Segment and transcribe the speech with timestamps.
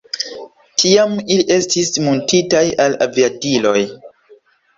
[0.83, 3.77] Tiam ili estis muntitaj al aviadiloj.